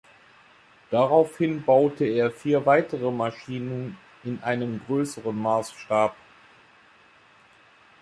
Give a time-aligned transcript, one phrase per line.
[0.89, 6.15] Daraufhin baute er vier weitere Maschinen in einem größeren Maßstab.